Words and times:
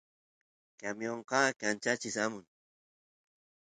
camionqa 0.79 1.39
kanchachis 1.59 2.15
amun 2.23 2.45